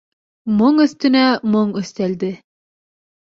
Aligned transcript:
Моң 0.61 0.79
өҫтөнә 0.85 1.21
моң 1.57 1.75
өҫтәлде. 1.83 2.31